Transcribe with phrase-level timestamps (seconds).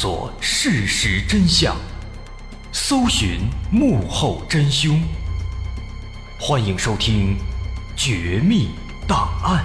[0.00, 1.76] 索事实真相，
[2.70, 5.02] 搜寻幕后真凶。
[6.38, 7.34] 欢迎收听
[7.96, 8.68] 《绝密
[9.08, 9.64] 档案》，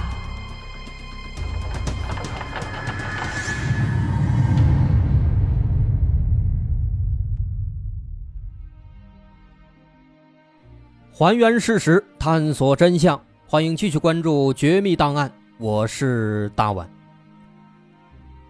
[11.16, 13.24] 还原事实，探索真相。
[13.46, 16.90] 欢迎继续关注《绝密档案》，我是大碗。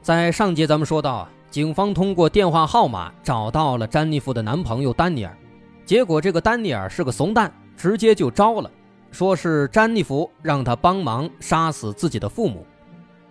[0.02, 5.38] 在上节咱们说到啊，警方通过电话号码找到了詹妮弗的男朋友丹尼尔，
[5.85, 8.71] 结果这个丹尼尔是个怂蛋，直接就招了，
[9.11, 12.66] 说是詹妮弗让他帮忙杀死自己的父母，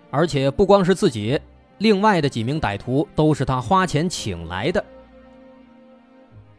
[0.08, 1.36] 而且不光是自己，
[1.78, 4.84] 另外的几名歹徒都是他花钱请来的。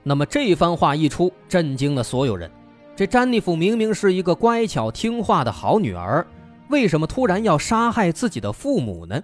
[0.03, 2.51] 那么这番话一出，震惊了所有人。
[2.93, 6.27] 这詹妮弗明明是一个乖巧听话的好女儿，
[6.67, 9.23] 为什么突然要杀害自己的父母呢？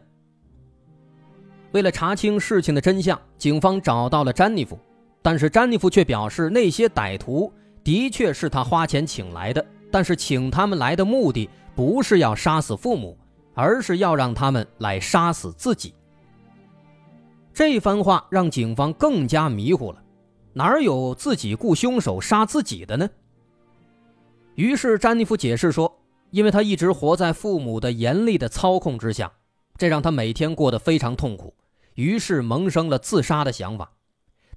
[1.72, 4.78] 为了查清事情的真相，警方找到了詹妮弗，
[5.22, 7.52] 但是詹妮弗却表示，那些歹徒
[7.84, 13.18] 的确是他花钱请来的，但是请他们来的目的不是要杀死父母，
[13.54, 15.94] 而是要让他们来杀死自己。
[17.54, 20.02] 这番话让警方更加迷糊了，
[20.54, 23.10] 哪有自己雇凶手杀自己的呢？
[24.56, 26.00] 于是詹妮弗解释说，
[26.32, 29.32] 因为她一直活在父母的严厉的操控之下，
[29.80, 31.56] 这让他每天过得非常痛苦，
[31.96, 33.90] 于是萌生了自杀的想法，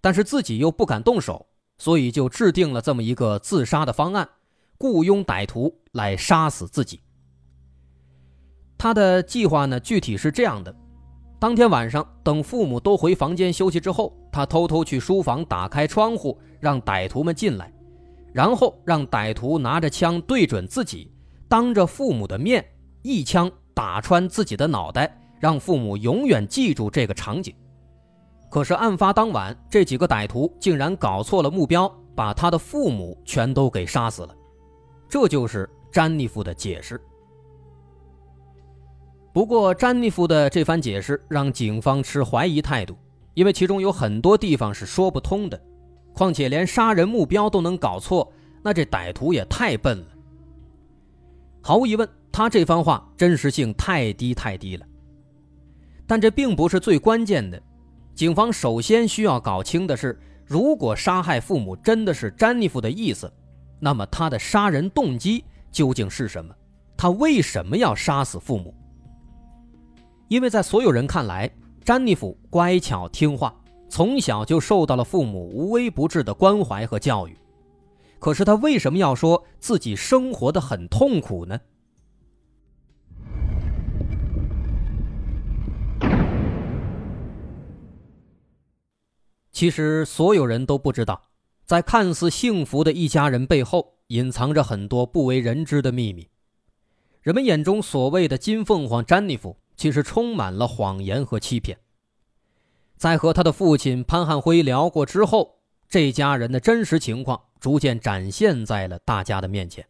[0.01, 1.47] 但是自己又不敢动手，
[1.79, 4.29] 所以就制定了这么一个自杀的方案，
[4.79, 7.01] 雇佣歹徒来杀死自己。
[8.77, 10.75] 他的计划呢，具体是这样的：
[11.39, 17.73] 当天晚上，等父母都回房间休息之后，他偷偷去书房打开窗户，让歹徒们进来。
[18.33, 21.13] 然后让歹徒拿着枪对准自己，
[21.49, 22.65] 当着父母的面
[23.03, 27.55] 一枪打穿自己的脑袋，让父母永远记住这个场景。
[28.51, 34.35] 可是案发当晚，这几个歹徒竟然搞错了目标，把他的父母全都给杀死了。
[35.09, 37.01] 这就是詹妮弗的解释。
[39.33, 42.95] 不过，詹妮弗的这番解释让警方持怀疑态度，
[43.33, 45.59] 因为其中有很多地方是说不通的。
[46.13, 48.31] 况且连杀人目标都能搞错，
[48.63, 50.07] 那这歹徒也太笨了。
[51.63, 54.87] 毫无疑问，他这番话真实性太低太低了。
[56.07, 57.63] 但这并不是最关键的，
[58.15, 63.33] 警方首先需要搞清的是，如果杀害父母真的是詹妮弗的意思，
[63.79, 66.55] 那么他的杀人动机究竟是什么？
[66.97, 68.75] 他为什么要杀死父母？
[70.29, 71.51] 因为在所有人看来，
[71.85, 73.55] 詹妮弗乖巧听话。
[73.89, 77.37] 从小就受到了父母无微不至的关怀和教育，
[78.19, 81.61] 可是他为什么要说自己生活的很痛苦呢？
[89.63, 91.23] 其实所有人都不知道，
[91.65, 96.29] 在看似幸福的一家人背后，隐藏着很多不为人知的秘密。
[97.21, 101.79] 人们眼中所谓的金凤凰詹妮弗，其实充满了谎言和欺骗。
[102.97, 109.87] 在和他的父亲潘汉辉聊过之后，这家人的真实情况逐渐展现在了大家的面前。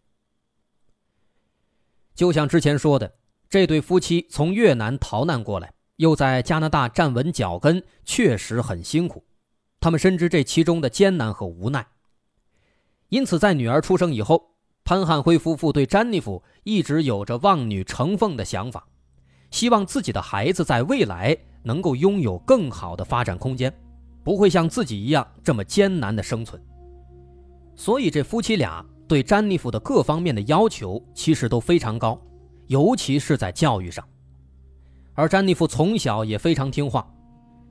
[2.14, 3.14] 就像之前说的，
[3.48, 9.24] 这对夫妻从越南逃难过来，又在加拿大站稳脚跟，确实很辛苦。
[9.82, 11.87] 他们深知这其中的艰难和无奈，
[13.10, 18.87] 因此在女儿出生以后，潘汉辉夫妇对詹妮弗一直有着望女成凤的想法，
[19.50, 21.37] 希望自己的孩子在未来。
[21.65, 23.72] 能够拥有更好的发展空间，
[24.25, 26.60] 不会像自己一样这么艰难的生存。
[27.76, 32.20] 所以，这夫妻俩对詹妮弗的各方面的要求其实都非常高，
[32.67, 34.05] 尤其是在教育上。
[35.14, 37.08] 而詹妮弗从小也非常听话，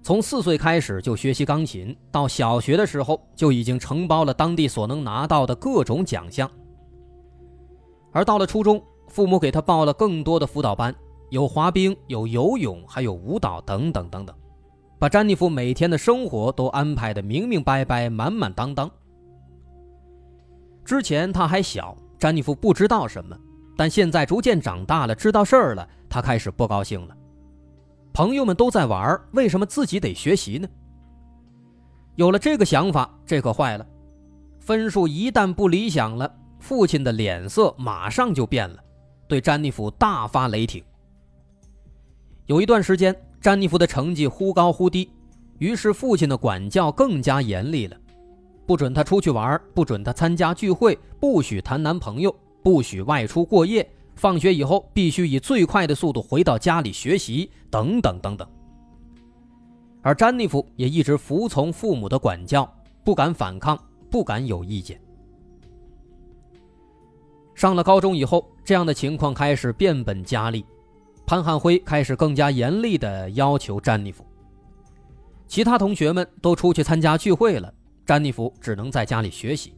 [0.04, 6.50] 从四岁开始就学习钢琴，到小学的时候就已经承包了当地所能拿到的各种奖项。
[8.12, 10.94] 而到了初中，父母给他报了更多的辅导班。
[11.30, 14.36] 有滑冰，有游泳，还有舞蹈等等等等，
[15.00, 18.92] 把詹妮弗每天的生活都安排的明明白白、满满当当。
[20.84, 23.38] 之前他还小，詹妮弗不知道什么，
[23.78, 27.16] 但现在逐渐长大了，知道事儿了，他开始不高兴了。
[28.14, 30.68] 朋友们都在玩，为什么自己得学习呢？
[32.16, 33.88] 有了这个想法，这可坏了。
[34.60, 38.78] 分数一旦不理想了，父亲的脸色马上就变了，
[39.28, 40.84] 对詹妮弗大发雷霆。
[42.48, 45.10] 有一段时间，詹妮弗的成绩忽高忽低，
[45.58, 47.98] 于是父亲的管教更加严厉了，
[48.68, 53.90] 不准她出去玩，不准她参加聚会，不许谈男朋友，不许外出过夜，
[54.22, 58.48] 放学以后必须以最快的速度回到家里学习，等等等等。
[60.04, 62.72] 而詹妮弗也一直服从父母的管教，
[63.04, 63.76] 不敢反抗，
[64.12, 65.02] 不敢有意见。
[67.56, 70.64] 上了高中以后，这样的情况开始变本加厉，
[71.26, 74.24] 潘汉辉开始更加严厉地要求詹妮弗。
[75.48, 77.74] 其他同学们都出去参加聚会了，
[78.06, 79.74] 詹妮弗只能在家里学习。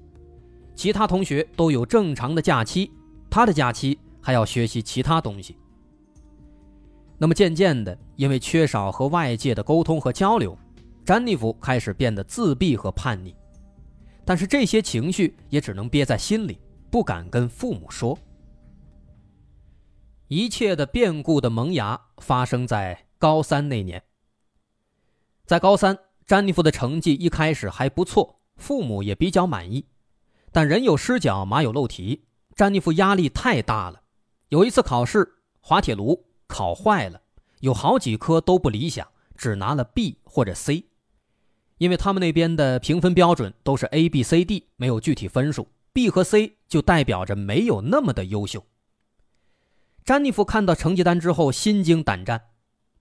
[0.76, 2.92] 其他同学都有正常的假期，
[3.30, 5.56] 他的假期还要学习其他东西。
[7.20, 10.58] 那么渐渐的，因为缺少和外界的沟通和交流，
[11.06, 13.36] 詹妮弗开始变得自闭和叛逆。
[14.26, 16.58] 但是这些情绪也只能憋在心里。
[16.90, 18.16] 不敢跟父母说。
[20.28, 24.04] 一切的变故的萌芽发生在高三那年。
[25.48, 29.88] 在高三，詹妮弗的成绩一开始还不错，父母也比较满意。
[30.52, 34.03] 但人有失脚，马有漏蹄，詹妮弗压力太大了。
[34.54, 37.24] 有一次考试，滑铁卢考坏了，
[37.62, 40.90] 有好几科都不理想，只拿了 B 或者 C，
[41.80, 45.70] 因为他们那边的评分标准都是 A、B、C、D，没有具体分数。
[45.92, 48.64] B 和 C 就代表着没有那么的优秀。
[50.06, 52.50] 詹妮弗看到成绩单之后心惊胆战，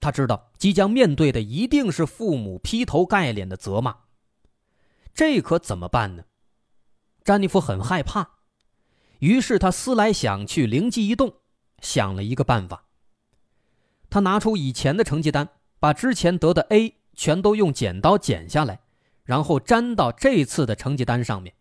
[0.01, 3.95] 他知道即将面对的一定是父母劈头盖脸的责骂。
[5.13, 6.25] 这可怎么办呢？
[7.23, 8.37] 詹妮弗很害怕，
[9.19, 11.35] 于是他思来想去，灵机一动，
[11.83, 12.85] 想了一个办法。
[14.09, 15.47] 他拿出以前的成绩单，
[15.79, 18.81] 把之前得的 A 全都用剪刀剪下来，
[19.25, 21.55] 然后粘到这次的成绩单上面。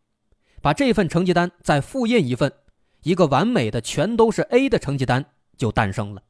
[0.61, 2.53] 把这份成绩单再复印一份，
[3.03, 5.25] 一个完美的全都是 A 的成绩单
[5.57, 6.21] 就诞生了。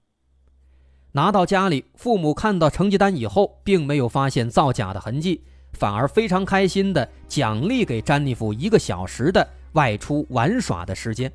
[1.12, 11.30] 拿到家里，父母看到成绩单以后，并没有发现造假的痕迹，反而非常开心的奖励给詹妮弗一个小时的外出玩耍的时间。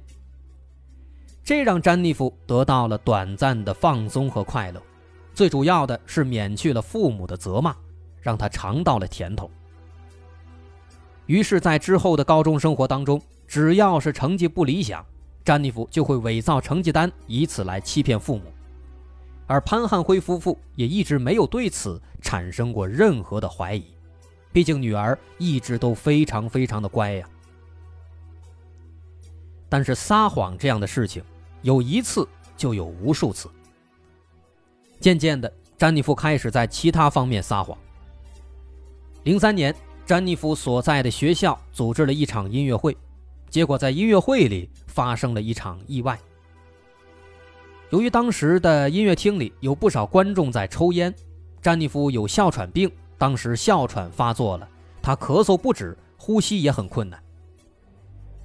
[1.46, 4.82] 这让詹妮弗得到了短暂的放松和快乐，
[5.32, 7.72] 最主要的是免去了父母的责骂，
[8.20, 9.48] 让她尝到了甜头。
[11.26, 15.06] 于是，在之后的高中生活当中，只要是成绩不理想，
[15.44, 18.52] 詹妮弗就会伪造成绩单，以此来欺骗父母。
[19.46, 23.84] 而潘汉辉夫妇也一直没有对此产生过任何的怀疑，
[24.50, 27.28] 毕竟女儿一直都非常非常的乖呀。
[29.68, 31.22] 但是撒谎这样的事情，
[31.66, 32.26] 有一次
[32.56, 33.50] 就有无数次。
[35.00, 37.76] 渐渐的，詹妮弗开始在其他方面撒谎。
[39.24, 39.74] 零三年。
[40.06, 42.96] 詹妮弗所在的学校组织了一场音乐会，
[43.50, 46.16] 结果在音乐会里发生了一场意外。
[47.90, 51.12] 由于当时的音乐厅里有不少观众在抽烟，
[51.60, 54.68] 詹妮弗有哮喘病，当时哮喘发作了，
[55.02, 57.20] 她咳嗽不止，呼吸也很困难。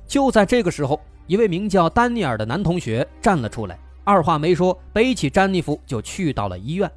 [0.07, 0.99] 就在这个时候，
[1.31, 6.91] 一位名叫丹尼尔的男同学站了出来，二话没说，背起詹妮弗就去到了医院。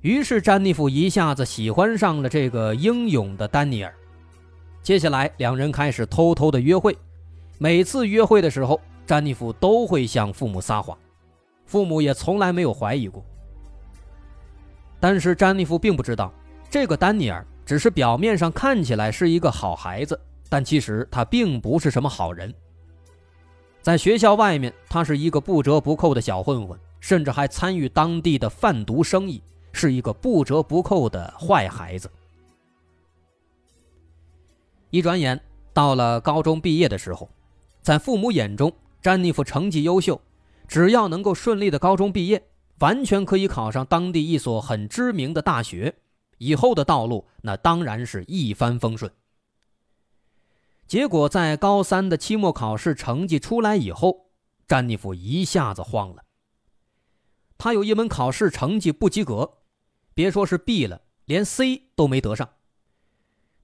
[0.00, 3.94] 于是，詹妮弗一下子喜欢上了这个英勇的丹尼尔。
[4.82, 6.96] 接下来，两人开始偷偷的约会。
[7.58, 10.96] 每次约会的时候，詹妮弗都会向父母撒谎，
[11.66, 13.22] 父母也从来没有怀疑过。
[14.98, 16.32] 但是，詹妮弗并不知道，
[16.70, 20.18] 这个丹尼尔只是表面上看起来是一个好孩子，
[20.52, 22.52] 但其实他并不是什么好人。
[23.80, 29.42] 在学校外面，他是一个不折不扣的小混混，甚至还参与当地的贩毒生意。
[29.72, 32.10] 是一个不折不扣的坏孩子。
[34.90, 35.40] 一转眼
[35.72, 37.30] 到了高中毕业的时候，
[37.80, 40.20] 在父母眼中，詹妮弗成绩优秀，
[40.68, 42.44] 只要能够顺利的高中毕业，
[42.80, 45.94] 完全可以考上当地一所很知名的大学，
[46.36, 49.10] 以后的道路那当然是一帆风顺。
[50.92, 54.26] 结果在高三的期末考试成绩出来以后，
[54.68, 56.22] 詹妮弗一下子慌了。
[57.56, 59.54] 他有一门考试成绩不及格。
[60.12, 62.46] 别说是 B 了，连 C 都没得上。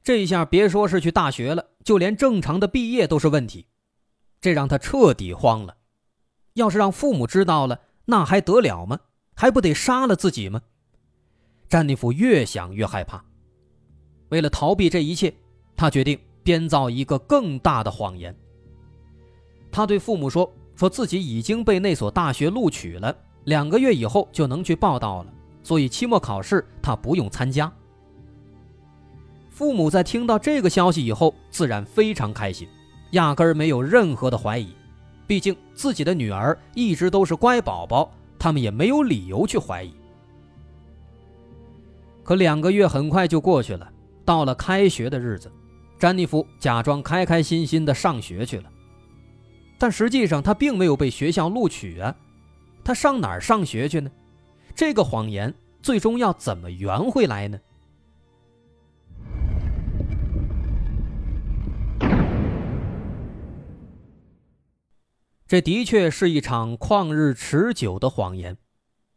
[0.03, 3.67] 这一下别说是去大学了，就连正常的毕业都是问题，
[4.41, 5.77] 这让他彻底慌了。
[6.55, 9.01] 要是让父母知道了，那还得了吗？
[9.35, 10.63] 还不得杀了自己吗？
[11.69, 13.23] 詹妮弗越想越害怕。
[14.31, 15.35] 为了逃避这一切，
[15.77, 18.35] 他决定编造一个更大的谎言。
[19.71, 23.15] 他对父母说：“说自己已经被那所大学录取了，
[23.45, 27.71] 两个月以后就能去报道了。”所以期末考试他不用参加。
[29.51, 32.67] 父母在听到这个消息以后，自然非常开心，
[33.11, 34.73] 压根儿没有任何的怀疑。
[35.27, 39.93] 毕竟自己的女儿一直都是乖宝宝，他们也没有理由去怀疑。
[42.25, 43.93] 可两个月很快就过去了，
[44.25, 45.53] 到了开学的日子，
[45.99, 48.71] 詹妮弗假装开开心心的上学去了，
[49.77, 52.15] 但实际上她并没有被学校录取啊，
[52.85, 54.09] 她上哪儿上学去呢？
[54.77, 55.53] 这个谎言
[55.83, 57.59] 最终要怎么圆回来呢？
[65.49, 68.57] 这的确是一场旷日持久的谎言。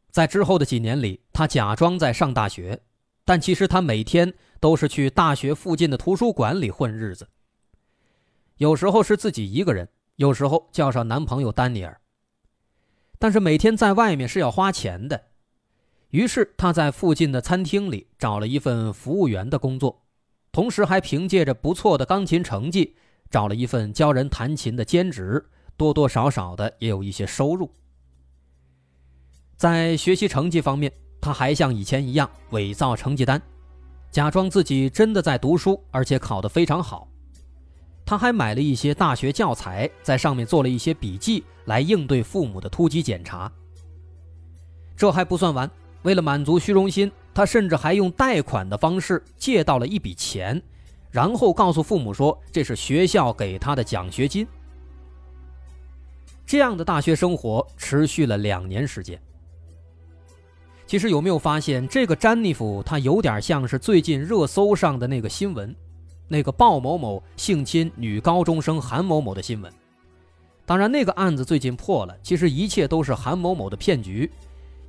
[0.10, 2.82] 在之后的几年里，他假装在上大学，
[3.24, 7.28] 但其实他每天都是去大学附近的图书馆里混日子。
[8.58, 12.00] 有时候是自己一个人，有时候叫上男朋友丹尼尔。
[13.20, 15.22] 但是每天在外面是要花钱的，
[16.10, 20.04] 于是他在附近的餐厅里找了一份服务员的工作，
[20.52, 22.96] 同时还凭借着不错的钢琴成绩
[23.30, 25.44] 找了一份教人弹琴的兼职，
[25.76, 27.72] 多多少少的也有一些收入。
[29.58, 33.42] 在学习成绩方面，他还像以前一样伪造成绩单，
[34.12, 37.08] 假装自己真的在读书，而且考得非常好。
[38.06, 43.50] 他还买了一些大学教材，在上面做了一些笔记，来应对父母的突击检查。
[44.98, 45.70] 这还不算完，
[46.02, 50.62] 为了满足虚荣心，他甚至还用贷款的方式借到了一笔钱，
[51.10, 54.46] 然后告诉父母说这是学校给他的奖学金。
[56.46, 59.18] 这样的大学生活持续了两年时间。
[60.92, 65.74] 其实有没有发现，这个詹妮弗她有点像是最近热搜上的那个新闻，
[66.28, 69.72] 那个鲍某某性侵女高中生韩某某的新闻。
[70.66, 74.30] 当然，那个案子最近破了，其实一切都是韩某某的骗局。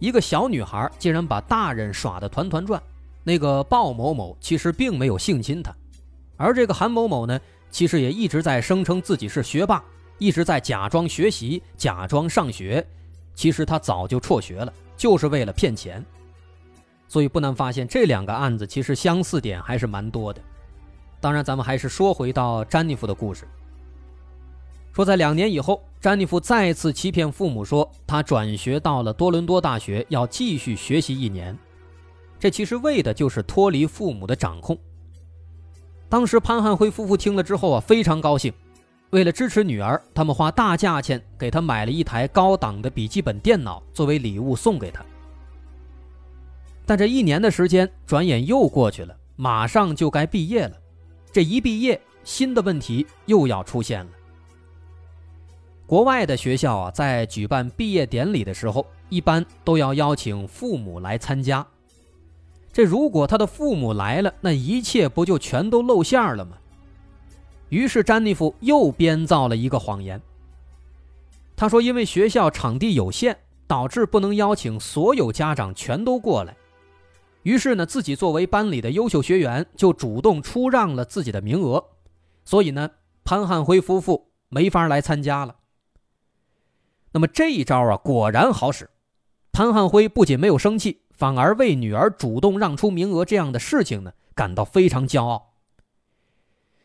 [0.01, 2.83] 一个小女孩竟然把大人耍得团团转。
[3.23, 5.73] 那个鲍某某其实并没有性侵她，
[6.37, 7.41] 而这个韩某某呢，
[7.71, 9.81] 其实也一直在声称自己是学霸，
[10.19, 12.85] 一直在假装学习、假装上学。
[13.37, 14.73] 其实他早就辍学了。
[15.03, 16.07] 就是为了骗钱，
[17.09, 20.41] 所以不难发现这两个案子其实相似点还是蛮多的。
[21.21, 23.45] 当然，咱们还是说回到詹妮弗的故事。
[24.93, 31.59] 说在两年以后，詹妮弗再次欺骗父母说她转学到了多伦多大学，要继续学习一年。
[32.39, 34.79] 这其实为的就是脱离父母的掌控。
[36.09, 38.55] 当时潘汉辉夫妇听了之后啊，非常高兴。
[39.13, 45.05] 为了支持女儿，他们花大价钱给她买了一台高档的笔记本电脑作为礼物送给她。
[46.87, 50.73] 但这一年的时间转眼又过去了，马上就该毕业了。
[51.31, 54.11] 这一毕业，新的问题又要出现了。
[55.87, 61.67] 国外的学校啊，在举办毕业典礼的时候，一般都要邀请父母来参加。
[62.73, 66.57] 这如果他的父母来了，那一切不就全都露馅了吗？
[67.73, 70.21] 于是，詹妮弗又编造了一个谎言。
[71.57, 73.35] 他说：“因为学校场地有限，
[73.67, 76.55] 导致不能邀请所有家长全都过来。
[77.45, 81.83] 于是呢，自己作为班里的优秀学员，就主动出让了自己的名额。
[82.45, 82.91] 所以呢，
[83.25, 85.57] 潘汉辉夫妇没法来参加了。
[87.13, 88.91] 那么这一招啊，果然好使。
[89.51, 95.55] 潘汉辉不仅没有生气，反而为女儿主动让出名额这样的事情呢，感到非常骄傲。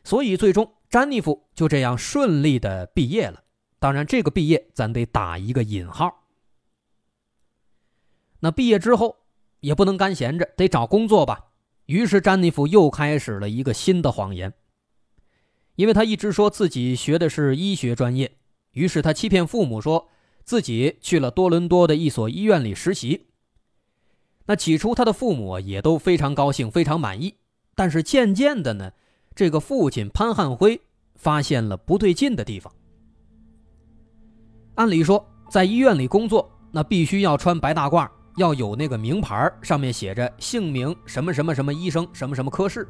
[0.06, 3.44] 所以，最终。”詹妮弗就这样顺利的毕业了，
[3.77, 6.24] 当然，这个毕业咱得打一个引号。
[8.39, 9.17] 那毕业之后
[9.60, 11.48] 也不能干闲着，得找工作吧。
[11.88, 14.53] 于是，詹妮弗又开始了一个新的谎言，
[15.75, 18.38] 因为他一直说自己学的是医学专业，
[18.72, 20.08] 于是他欺骗父母说
[20.46, 23.27] 自己去了多伦多的一所医院里实习。
[24.46, 27.36] 那起初他的父母也都非常高兴，非常满意，
[27.75, 28.94] 但是渐渐的呢。
[29.38, 30.82] 这个父亲潘汉辉
[31.15, 32.74] 发现了不对劲的地方。
[34.74, 42.88] 按理说，在医院里工作，那必须要穿白大褂，要有那个名牌，上面写着姓名什么什么什么医生什么什么科室。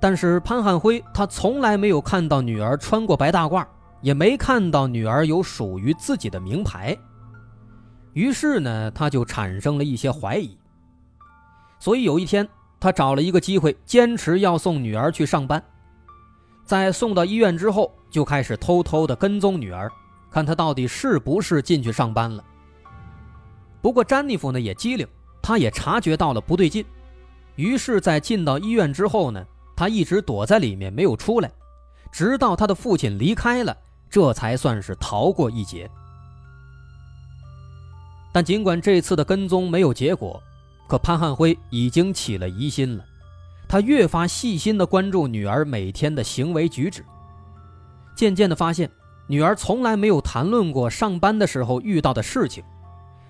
[0.00, 3.64] 但是潘汉辉他从来没有看到女儿穿过白大褂，
[4.00, 6.98] 也没看到女儿有属于自己的名牌。
[8.14, 10.58] 于是呢，他就产生了一些怀疑。
[11.78, 12.48] 所以有一天。
[12.80, 15.62] 他找了一个机会，坚持要送女儿去上班。
[16.64, 19.92] 在送到医院之后，就开始偷偷的跟踪女儿，
[20.30, 22.42] 看她到底是不是进去上班了。
[23.82, 25.06] 不过詹妮弗呢也机灵，
[25.42, 26.84] 她也察觉到了不对劲，
[27.56, 29.44] 于是，在进到医院之后呢，
[29.76, 31.50] 她一直躲在里面没有出来，
[32.10, 33.76] 直到她的父亲离开了，
[34.08, 35.90] 这才算是逃过一劫。
[38.32, 40.42] 但尽管这次的跟踪没有结果。
[40.90, 43.04] 可潘汉辉已经起了疑心了，
[43.68, 47.04] 他越发细心地关注女儿每天的行为举止，
[48.16, 48.90] 渐渐地发现，
[49.28, 52.64] 女儿从来没有谈论过上班的时候遇到的事情，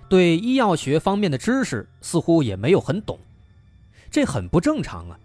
[0.09, 3.19] 对医药学方面的知识似乎也没有很懂，
[4.09, 5.19] 这很不正常啊。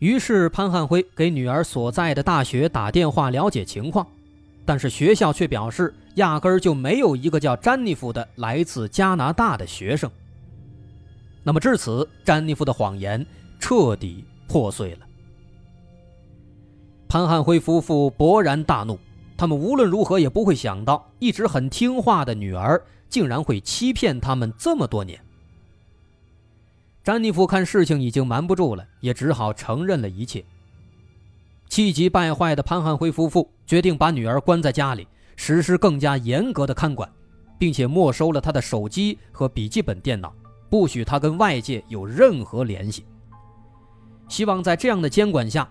[0.00, 4.04] 于是潘汉辉给女儿所在的大学打电话了解情况，
[4.64, 10.10] 但是学校却表示，压根儿就没有一个叫詹妮弗的来自加拿大的学生。
[11.46, 13.24] 那么至此，詹妮弗的谎言
[13.60, 15.06] 彻底破碎了。
[17.06, 18.98] 潘汉辉夫妇勃然大怒，
[19.36, 25.20] 他们无论如何也不会想到，一直很听话的女儿竟然会欺骗他们这么多年。
[27.04, 30.44] 詹妮弗看事情已经瞒不住了，也只好承认了一切。
[31.68, 37.08] 气急败坏的潘汉辉夫妇决定把女儿关在家里，实施更加严格的看管，
[37.56, 40.34] 并且没收了她的手机和笔记本电脑，
[40.68, 43.06] 不许他跟外界有任何联系。
[44.28, 45.68] 希望在这样的监管下，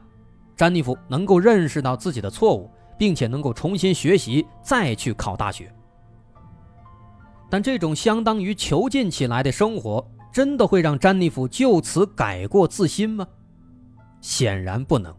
[0.55, 5.73] 詹妮弗能够认识到自己的错误，并且能够重新学习，再去考大学。
[7.49, 10.05] 但这种相当于囚禁起来的生活。
[10.33, 13.25] 真的会让詹妮弗就此改过自新吗？
[14.19, 15.15] 显然不能。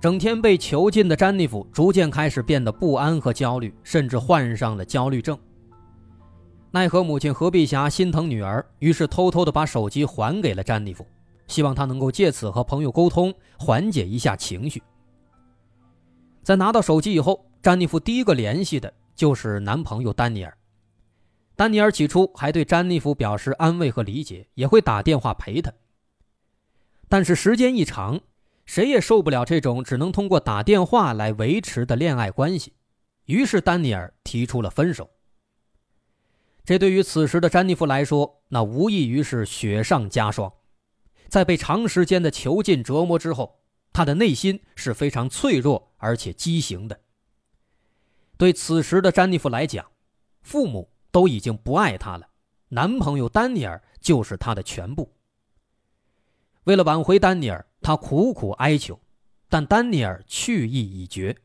[0.00, 5.36] 整天被囚禁的詹妮弗逐渐开始变得不安和焦虑，甚至患上了焦虑症。
[6.74, 11.06] 奈何母亲何碧霞心疼女儿，于是偷偷的把手机还给了詹妮弗，
[11.46, 14.82] 希望她能够借此和朋友沟通，缓解一下情绪。
[16.42, 20.56] 在拿到手机以后，詹妮弗第一个联系的就是男朋友丹尼尔。
[21.54, 25.70] 丹尼尔起初还对詹妮弗表示安慰和理解，也会打电话陪她。
[27.06, 28.18] 但是时间一长，
[28.64, 32.72] 谁也受不了这种只能通过打电话来维持的恋爱关系，
[33.26, 35.10] 于是丹尼尔提出了分手。
[36.64, 40.52] 这对于此时的詹妮弗来说，那无异于是雪上加霜。
[41.28, 43.60] 在被长时间的囚禁折磨之后，
[43.92, 47.00] 她的内心是非常脆弱而且畸形的。
[48.36, 49.90] 对此时的詹妮弗来讲，
[50.42, 50.88] 父母。
[51.12, 52.26] 都已经不爱她了，
[52.70, 55.12] 男朋友丹尼尔就是她的全部。
[56.64, 58.98] 为了挽回丹尼尔，她苦苦哀求，
[59.50, 61.36] 但丹尼尔去意已决。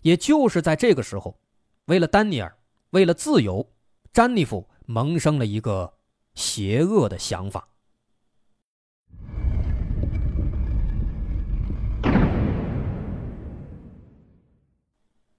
[0.00, 1.38] 也就是在这个时候，
[1.84, 2.56] 为了丹尼尔，
[2.92, 3.70] 为了自由，
[4.18, 5.94] 詹妮弗萌生了一个
[6.34, 7.68] 邪恶的想法。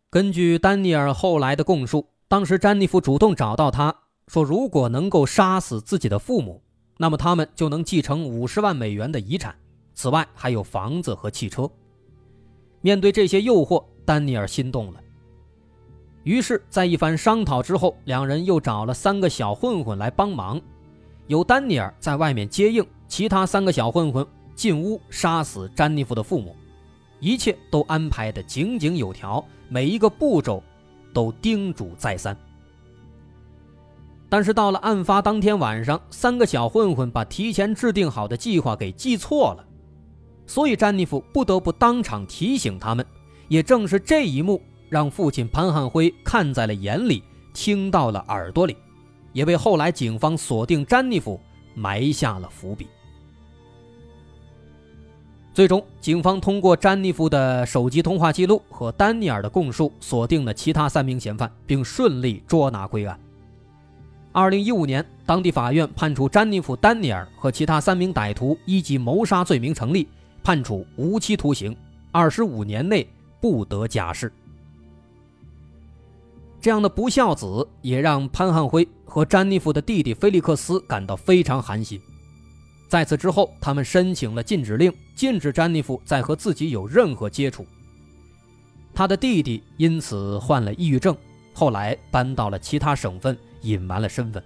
[0.09, 2.07] 根据丹尼尔后来的供述。
[2.29, 3.93] 当时，詹妮弗主动找到他
[4.29, 6.63] 说：“如果能够杀死自己的父母，
[6.95, 9.53] 那么他们就能继承五十万美元的遗产，
[9.93, 11.69] 此外还有房子和汽车。”
[12.79, 15.03] 面对这些诱惑，丹尼尔心动了。
[16.23, 20.61] 于是，在一番商讨之后，两人又找了三个小混混来帮忙，
[21.27, 26.55] 由丹尼尔在外面接应，其他三个小混混进屋杀死詹妮弗的父母，
[27.19, 30.63] 一切都安排的井井有条，每一个步骤。
[31.11, 32.37] 都叮嘱再三，
[34.29, 39.65] 但是到了案发当天晚上，三个小混混把提前制定好的计划给记错了，
[40.45, 43.03] 所以詹妮弗不得不当场提醒他们。
[43.47, 47.23] 也正是这一幕，让父亲潘汉辉看在了眼里，
[47.53, 48.75] 听到了耳朵里，
[49.31, 51.39] 也为后来警方锁定詹妮弗
[51.75, 52.87] 埋下了伏笔。
[55.53, 63.19] 最终，警方通过詹妮弗的手机通话记录和丹尼尔的供述，锁定了其他三名嫌犯，并顺利捉拿归案。
[64.31, 70.07] 二零一五年，当地法院判处詹妮弗、丹尼尔和其他三名歹徒一级谋杀罪名成立，
[70.43, 71.75] 判处无期徒刑，
[72.11, 73.05] 二十五年内
[73.41, 74.31] 不得假释。
[76.61, 82.01] 这样的不孝子，也让潘汉辉和詹妮弗的弟弟菲利克斯感到非常寒心。
[82.89, 87.65] 在此之后，他们申请了禁止令，禁止詹妮弗再和自己有任何接触。
[88.93, 91.15] 他的弟弟因此患了抑郁症，
[91.53, 94.43] 后来搬到了其他省份，隐瞒了身份。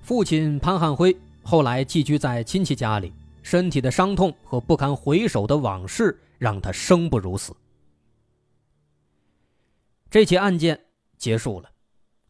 [0.00, 3.12] 父亲潘汉辉后来寄居在亲戚家里，
[3.42, 7.52] 身体的伤痛和不堪回首的往事让他生不如死。
[10.08, 10.78] 这起案件
[11.18, 11.70] 结束了，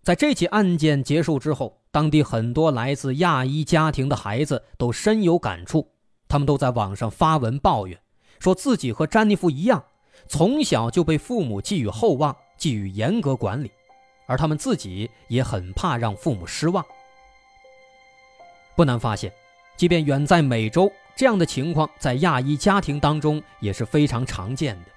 [0.03, 1.81] 在这起案件结束之后。
[1.95, 5.93] 当地很多来自亚裔家庭的孩子都深有感触，
[6.27, 7.97] 他们都在网上发文抱怨，
[8.41, 9.85] 说自己和詹妮弗一样，
[10.27, 13.71] 从小就被父母寄予厚望，寄予严格管理，
[14.27, 16.85] 而他们自己也很怕让父母失望。
[18.75, 19.33] 不难发现，
[19.77, 24.91] 即便远在美洲，这样的情况在亚裔家庭当中也是非常常见的。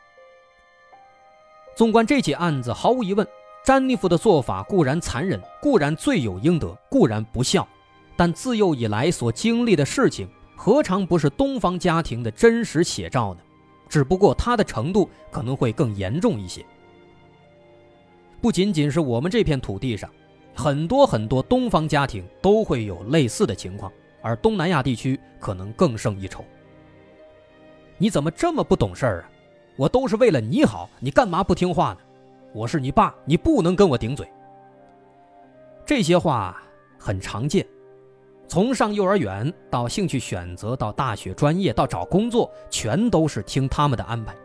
[1.76, 3.28] 纵观这起案子，毫无疑问。
[3.68, 7.68] 詹妮弗的做法固然残忍，固然罪有应得，固然不孝，
[8.16, 10.26] 但自幼以来所经历的事情，
[10.56, 13.42] 何尝不是东方家庭的真实写照呢？
[13.90, 16.66] 只不过他的程度可能会更严重一些。
[18.40, 20.10] 不仅仅是我们这片土地上，
[20.56, 26.42] 很多很多东方家庭都会有类似的情况，而东南亚地区可能更胜一筹。
[27.98, 29.30] 你怎么这么不懂事儿啊？
[29.76, 31.98] 我都是为了你好，你干嘛不听话呢？
[32.58, 34.28] 我是你爸，你不能跟我顶嘴。
[35.86, 36.60] 这些话
[36.98, 37.64] 很常见，
[38.48, 44.36] 从上幼儿园到兴趣选择，到大学专业，到找工作，全都是听他们的安排。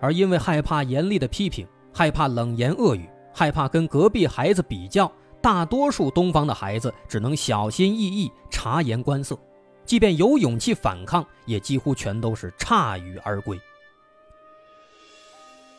[0.00, 5.08] 而因为害怕严厉的批评，害怕冷言恶语，害怕跟隔壁孩子比较，
[5.40, 9.38] 大多数东方的孩子只能小心翼翼、察言观色，
[9.84, 13.56] 即便有勇气反抗，也几乎全都是铩羽而归。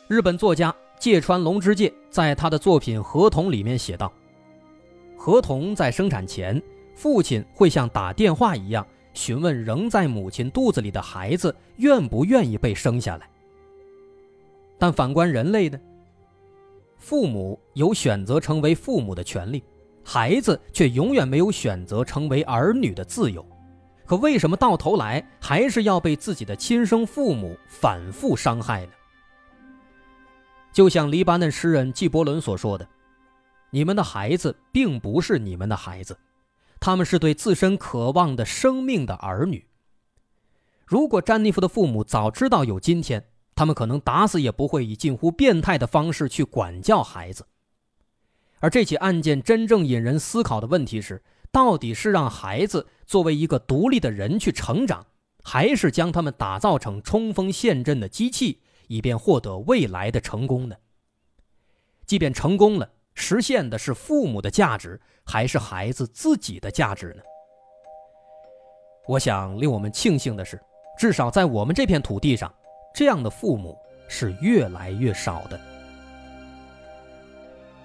[0.07, 4.11] 日本作家芥川龙之介在他的作品《合同》里面写道
[5.17, 6.61] ：“合同在生产前，
[6.93, 13.29] 父亲会像打电话一样询问仍在母亲肚子里的孩子愿不愿意被生下来。
[14.77, 15.79] 但反观人类呢？
[16.97, 19.63] 父母有选择成为父母的权利，
[20.03, 23.45] 孩子却永远没有选择成为儿女的自由。
[24.05, 28.91] 可为什么到头来还是要被自己的亲生父母反复伤害呢？”
[30.79, 32.87] 就像黎巴嫩诗人纪伯伦所说的
[33.69, 36.17] ：“你们的孩子并不是你们的孩子，
[36.79, 39.67] 他们是对自身渴望的生命的儿女。
[40.85, 47.45] 如果詹妮弗的父母早知道有今天，他们可能打死也不会以近乎变态的方式去管教孩子。
[48.61, 55.05] 而这起案件真正引人思考的问题是：到底是让孩子作为一个独立的人去成长，
[55.43, 60.75] 还是将他们打造成冲锋陷阵的机器？”以便获得未来的成功呢？
[62.07, 67.21] 即便成功了，实现的是父母的价值，还是孩子自己的价值呢？
[69.07, 70.59] 我想令我们庆幸的是，
[70.97, 72.51] 至少在我们这片土地上，
[72.91, 75.61] 这样的父母是越来越少的。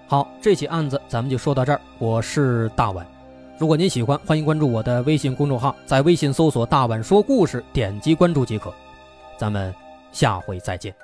[0.07, 1.79] 好，这起案子咱们就说到这儿。
[1.99, 3.05] 我是大碗，
[3.59, 8.73] 如果您喜欢，欢迎关注我的微信公众号，在微信搜索“大碗说故事”，点击关注即可。
[9.37, 9.71] 咱们。
[10.15, 10.95] 下回再见。